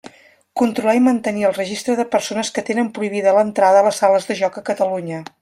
[0.59, 4.41] Controlar i mantenir el Registre de persones que tenen prohibida l'entrada a les sales de
[4.43, 5.23] joc a Catalunya.